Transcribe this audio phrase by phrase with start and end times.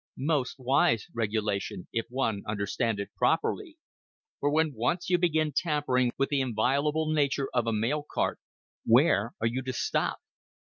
[0.17, 3.77] Most wise regulation, if one understand it properly.
[4.39, 8.39] For when once you begin tampering with the inviolable nature of a mail cart,
[8.83, 10.17] where are you to stop?